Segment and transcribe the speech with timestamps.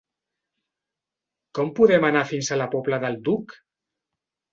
[1.59, 3.55] Com podem anar fins a la Pobla del Duc?